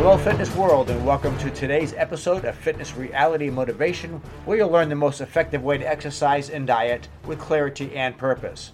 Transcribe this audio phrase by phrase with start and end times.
[0.00, 4.94] fitness world, and welcome to today's episode of Fitness Reality Motivation, where you'll learn the
[4.94, 8.72] most effective way to exercise and diet with clarity and purpose.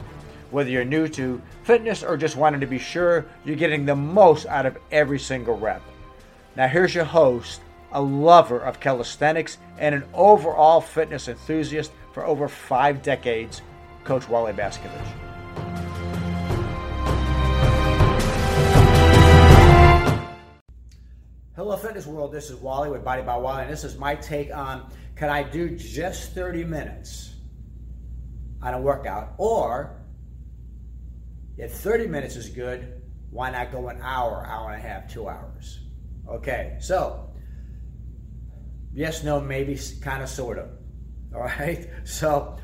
[0.50, 4.46] Whether you're new to fitness or just wanting to be sure you're getting the most
[4.46, 5.82] out of every single rep.
[6.54, 7.60] Now, here's your host,
[7.92, 13.62] a lover of calisthenics and an overall fitness enthusiast for over five decades,
[14.04, 15.25] Coach Wally Baskovich.
[21.76, 22.32] Hello, fitness world.
[22.32, 25.42] This is Wally with Body by Wally, and this is my take on can I
[25.42, 27.34] do just 30 minutes
[28.62, 29.34] on a workout?
[29.36, 30.00] Or
[31.58, 35.28] if 30 minutes is good, why not go an hour, hour and a half, two
[35.28, 35.80] hours?
[36.26, 37.28] Okay, so
[38.94, 40.70] yes, no, maybe, kind of, sort of.
[41.34, 42.56] All right, so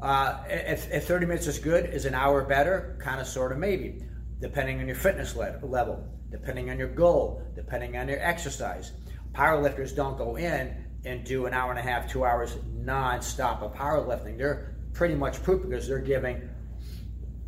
[0.00, 2.98] uh, if, if 30 minutes is good, is an hour better?
[3.02, 4.00] Kind of, sort of, maybe,
[4.40, 8.92] depending on your fitness level depending on your goal, depending on your exercise.
[9.32, 13.74] Powerlifters don't go in and do an hour and a half, two hours non-stop of
[13.74, 14.36] powerlifting.
[14.36, 16.48] They're pretty much poop because they're giving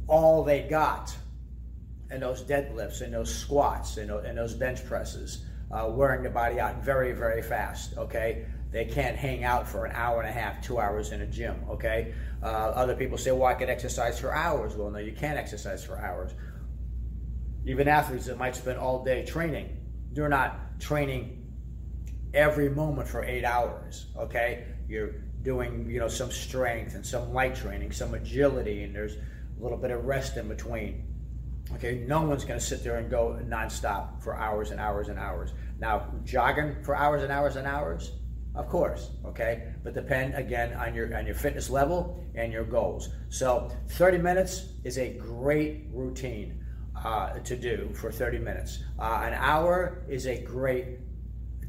[0.07, 1.15] all they got
[2.11, 6.83] in those deadlifts and those squats and, those bench presses, uh, wearing the body out
[6.83, 7.97] very, very fast.
[7.99, 11.27] Okay, they can't hang out for an hour and a half, two hours in a
[11.27, 11.57] gym.
[11.69, 15.39] Okay, uh, other people say, "Well, I can exercise for hours." Well, no, you can't
[15.39, 16.33] exercise for hours
[17.65, 19.77] even athletes that might spend all day training,
[20.13, 21.47] they're not training
[22.35, 24.07] every moment for eight hours.
[24.17, 29.15] Okay, you're doing you know some strength and some light training, some agility, and there's
[29.15, 31.05] a little bit of rest in between.
[31.75, 35.19] Okay, no one's going to sit there and go nonstop for hours and hours and
[35.19, 35.53] hours.
[35.79, 38.13] Now, jogging for hours and hours and hours,
[38.55, 43.11] of course, okay, but depend again on your on your fitness level and your goals.
[43.29, 46.65] So, 30 minutes is a great routine
[47.09, 48.85] uh, to do for 30 minutes.
[48.99, 50.99] Uh, an hour is a great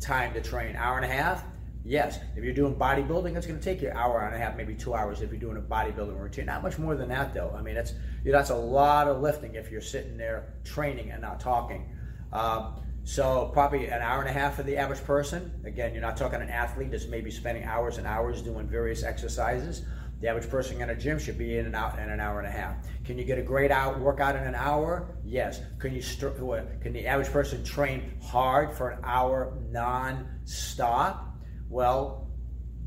[0.02, 0.76] time to train.
[0.76, 1.46] Hour and a half,
[1.86, 2.20] yes.
[2.36, 4.76] If you're doing bodybuilding, it's going to take you an hour and a half, maybe
[4.76, 6.48] two hours if you're doing a bodybuilding routine.
[6.48, 7.56] Not much more than that, though.
[7.58, 7.94] I mean, that's
[8.26, 11.90] you know, that's a lot of lifting if you're sitting there training and not talking.
[12.34, 15.54] Um, so probably an hour and a half for the average person.
[15.64, 19.86] Again, you're not talking an athlete that's maybe spending hours and hours doing various exercises.
[20.22, 22.48] The average person in a gym should be in and out in an hour and
[22.48, 22.76] a half.
[23.06, 25.16] Can you get a great out workout in an hour?
[25.24, 25.62] Yes.
[25.80, 31.38] Can you can the average person train hard for an hour non-stop?
[31.70, 32.30] Well,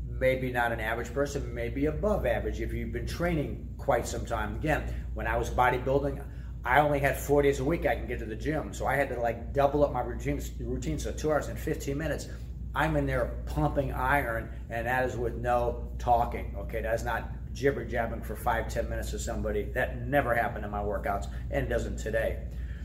[0.07, 4.55] maybe not an average person, maybe above average if you've been training quite some time.
[4.57, 4.83] Again,
[5.15, 6.23] when I was bodybuilding,
[6.63, 8.95] I only had four days a week I can get to the gym, so I
[8.95, 10.41] had to like double up my routine.
[10.59, 12.27] Routine, so two hours and 15 minutes
[12.75, 16.55] I'm in there pumping iron, and that is with no talking.
[16.57, 19.63] Okay, that's not jibber jabbing for five, ten minutes to somebody.
[19.73, 22.39] That never happened in my workouts, and doesn't today.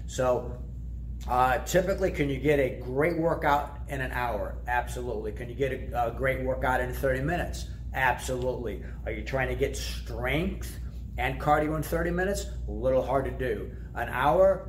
[0.06, 0.59] So,
[1.26, 4.59] uh, typically, can you get a great workout in an hour?
[4.66, 5.32] Absolutely.
[5.32, 7.66] Can you get a, a great workout in 30 minutes?
[7.94, 8.82] Absolutely.
[9.06, 10.78] Are you trying to get strength
[11.16, 12.47] and cardio in 30 minutes?
[12.69, 13.70] A little hard to do.
[13.94, 14.69] An hour,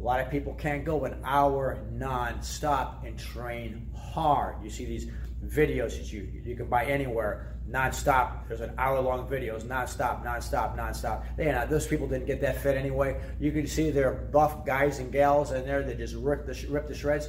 [0.00, 4.62] a lot of people can't go an hour non-stop and train hard.
[4.62, 5.10] You see these
[5.44, 8.48] videos that you you can buy anywhere non-stop.
[8.48, 11.26] There's an hour-long videos non-stop, non-stop, non-stop.
[11.36, 13.20] Those people didn't get that fit anyway.
[13.38, 16.88] You can see they're buff guys and gals in there that just rip the rip
[16.88, 17.28] the shreds.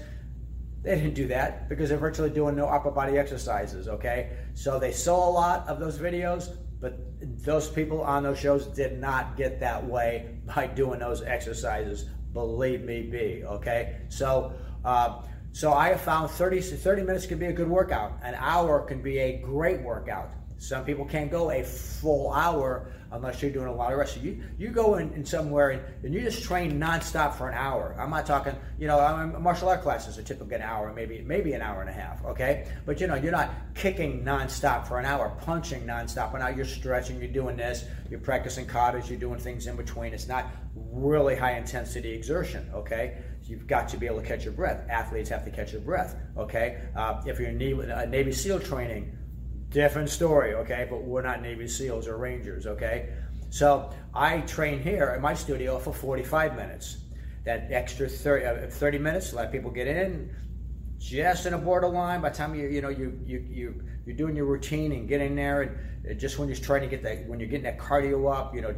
[0.81, 3.87] They didn't do that because they're virtually doing no upper body exercises.
[3.87, 6.97] Okay, so they saw a lot of those videos, but
[7.43, 12.83] those people on those shows did not get that way by doing those exercises believe
[12.83, 14.01] me be okay?
[14.09, 14.53] So
[14.85, 18.19] uh, so i have found 30 30 minutes can be a good workout.
[18.23, 23.41] An hour can be a great workout some people can't go a full hour unless
[23.41, 24.21] you're doing a lot of rest.
[24.21, 27.95] You, you go in, in somewhere and, and you just train nonstop for an hour.
[27.97, 28.99] I'm not talking, you know,
[29.39, 32.67] martial art classes are typically an hour, maybe maybe an hour and a half, okay?
[32.85, 36.37] But you know, you're not kicking nonstop for an hour, punching nonstop.
[36.37, 40.13] Now you're stretching, you're doing this, you're practicing katas, you're doing things in between.
[40.13, 43.17] It's not really high intensity exertion, okay?
[43.45, 44.85] You've got to be able to catch your breath.
[44.89, 46.81] Athletes have to catch their breath, okay?
[46.95, 49.15] Uh, if you're in Navy SEAL training,
[49.69, 50.87] Different story, okay?
[50.89, 53.09] But we're not Navy SEALs or Rangers, okay?
[53.49, 56.97] So I train here at my studio for 45 minutes.
[57.45, 60.35] That extra 30, uh, 30 minutes, let people get in,
[60.99, 62.21] just in a borderline.
[62.21, 65.35] By the time you you know you you you you're doing your routine and getting
[65.35, 68.53] there, and just when you're trying to get that when you're getting that cardio up,
[68.53, 68.75] you know,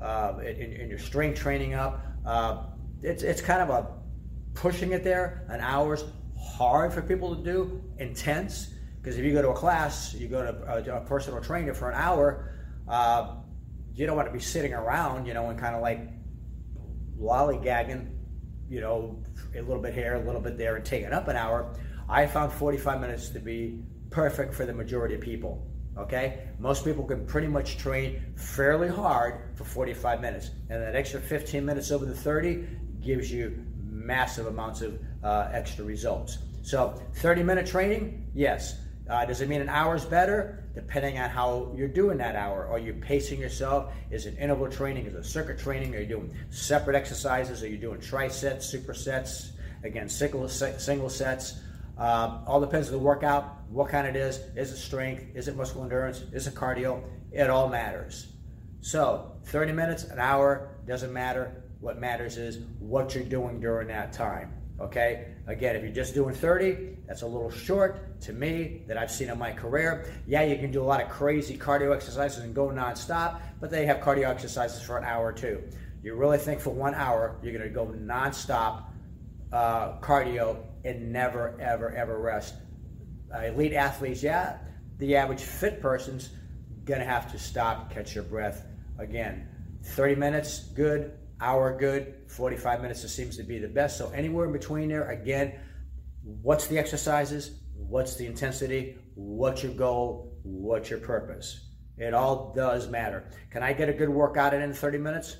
[0.00, 2.64] uh, and, and your strength training up, uh,
[3.02, 3.86] it's it's kind of a
[4.54, 5.46] pushing it there.
[5.48, 6.04] An hour's
[6.38, 8.71] hard for people to do, intense.
[9.02, 11.90] Because if you go to a class, you go to a, a personal trainer for
[11.90, 12.54] an hour,
[12.88, 13.34] uh,
[13.94, 16.08] you don't want to be sitting around, you know, and kind of like
[17.18, 18.10] lollygagging,
[18.68, 19.20] you know,
[19.56, 21.74] a little bit here, a little bit there, and taking up an hour.
[22.08, 25.66] I found 45 minutes to be perfect for the majority of people.
[25.98, 26.48] Okay?
[26.58, 30.50] Most people can pretty much train fairly hard for 45 minutes.
[30.70, 32.66] And that extra 15 minutes over the 30
[33.00, 36.38] gives you massive amounts of uh, extra results.
[36.62, 38.78] So, 30 minute training, yes.
[39.12, 40.64] Uh, does it mean an hour is better?
[40.74, 42.66] Depending on how you're doing that hour.
[42.66, 43.92] Are you pacing yourself?
[44.10, 45.04] Is it interval training?
[45.04, 45.94] Is it circuit training?
[45.94, 47.62] Are you doing separate exercises?
[47.62, 49.50] Are you doing trisets, supersets?
[49.84, 51.60] Again, single, single sets.
[51.98, 54.38] Uh, all depends on the workout, what kind it is.
[54.56, 55.26] Is it strength?
[55.34, 56.24] Is it muscle endurance?
[56.32, 57.02] Is it cardio?
[57.32, 58.32] It all matters.
[58.80, 61.64] So, 30 minutes, an hour, doesn't matter.
[61.80, 64.54] What matters is what you're doing during that time.
[64.82, 65.28] Okay?
[65.46, 69.28] Again, if you're just doing 30, that's a little short to me that I've seen
[69.28, 70.12] in my career.
[70.26, 73.86] Yeah, you can do a lot of crazy cardio exercises and go nonstop, but they
[73.86, 75.62] have cardio exercises for an hour or two.
[76.02, 78.84] You really think for one hour you're to go nonstop
[79.52, 82.54] uh, cardio and never, ever, ever rest.
[83.32, 84.58] Uh, elite athletes, yeah,
[84.98, 86.30] the average fit person's
[87.00, 88.66] to have to stop, catch your breath.
[88.98, 89.48] Again,
[89.84, 91.12] 30 minutes, good
[91.42, 93.98] hour good, 45 minutes seems to be the best.
[93.98, 95.58] So anywhere in between there, again,
[96.22, 97.58] what's the exercises?
[97.74, 98.98] What's the intensity?
[99.14, 100.38] What's your goal?
[100.44, 101.68] What's your purpose?
[101.98, 103.24] It all does matter.
[103.50, 105.36] Can I get a good workout in in 30 minutes?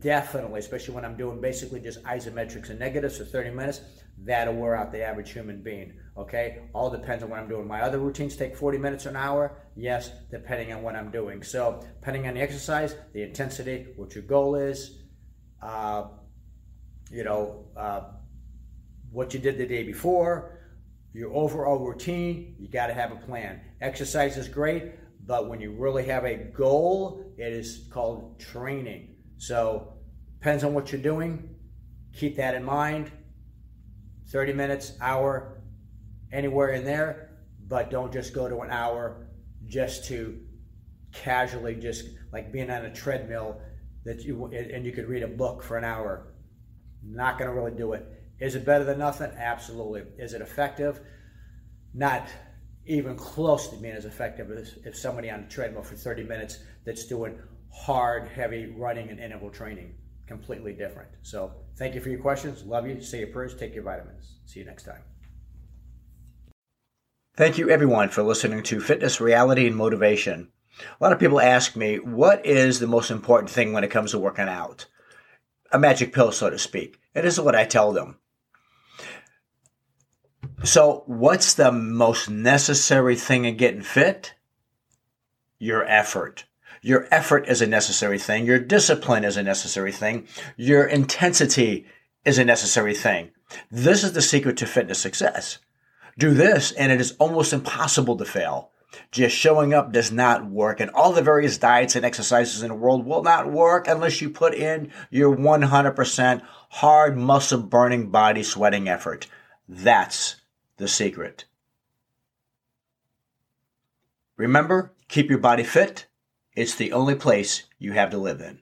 [0.00, 3.80] Definitely, especially when I'm doing basically just isometrics and negatives for 30 minutes,
[4.24, 5.92] that'll wear out the average human being.
[6.16, 7.68] Okay, all depends on what I'm doing.
[7.68, 9.56] My other routines take 40 minutes an hour.
[9.76, 11.44] Yes, depending on what I'm doing.
[11.44, 14.98] So, depending on the exercise, the intensity, what your goal is,
[15.62, 16.08] uh,
[17.12, 18.00] you know, uh,
[19.12, 20.58] what you did the day before,
[21.12, 23.60] your overall routine, you got to have a plan.
[23.80, 24.92] Exercise is great,
[25.24, 29.14] but when you really have a goal, it is called training.
[29.38, 29.94] So,
[30.38, 31.56] depends on what you're doing.
[32.14, 33.10] Keep that in mind.
[34.28, 35.62] 30 minutes, hour,
[36.32, 37.30] anywhere in there,
[37.66, 39.26] but don't just go to an hour
[39.66, 40.38] just to
[41.12, 43.60] casually just like being on a treadmill
[44.04, 46.34] that you and you could read a book for an hour.
[47.02, 48.06] Not going to really do it.
[48.40, 49.30] Is it better than nothing?
[49.36, 50.02] Absolutely.
[50.18, 51.00] Is it effective?
[51.94, 52.28] Not
[52.86, 56.58] even close to being as effective as if somebody on a treadmill for 30 minutes
[56.84, 57.38] that's doing
[57.70, 59.94] hard, heavy running and interval training.
[60.26, 61.08] Completely different.
[61.22, 62.64] So thank you for your questions.
[62.64, 63.00] Love you.
[63.00, 63.54] Say your prayers.
[63.54, 64.40] Take your vitamins.
[64.44, 65.02] See you next time.
[67.34, 70.48] Thank you, everyone, for listening to Fitness, Reality, and Motivation.
[70.80, 74.10] A lot of people ask me, what is the most important thing when it comes
[74.10, 74.86] to working out?
[75.70, 76.98] A magic pill, so to speak.
[77.14, 78.18] And this is what I tell them.
[80.64, 84.34] So, what's the most necessary thing in getting fit?
[85.60, 86.44] Your effort.
[86.82, 88.46] Your effort is a necessary thing.
[88.46, 90.26] Your discipline is a necessary thing.
[90.56, 91.86] Your intensity
[92.24, 93.30] is a necessary thing.
[93.70, 95.58] This is the secret to fitness success.
[96.18, 98.70] Do this and it is almost impossible to fail.
[99.10, 102.74] Just showing up does not work and all the various diets and exercises in the
[102.74, 108.88] world will not work unless you put in your 100% hard muscle burning body sweating
[108.88, 109.26] effort.
[109.68, 110.36] That's
[110.78, 111.44] the secret.
[114.36, 116.06] Remember, keep your body fit
[116.58, 118.58] it's the only place you have to live in.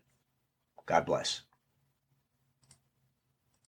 [0.85, 1.41] God bless.